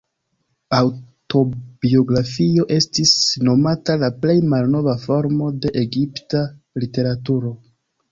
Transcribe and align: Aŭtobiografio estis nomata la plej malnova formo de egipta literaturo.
Aŭtobiografio 0.75 2.65
estis 2.77 3.11
nomata 3.49 3.97
la 4.05 4.09
plej 4.23 4.35
malnova 4.55 4.95
formo 5.03 5.51
de 5.67 5.73
egipta 5.83 6.43
literaturo. 6.85 7.53